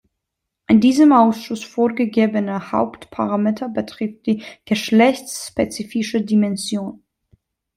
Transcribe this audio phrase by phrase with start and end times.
[0.65, 7.03] Ein diesem Ausschuss vorgegebener Hauptparameter betrifft die geschlechtsspezifische Dimension.